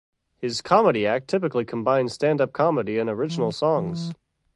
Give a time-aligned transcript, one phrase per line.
[0.39, 4.11] His comedy act typically combines stand-up comedy and original songs.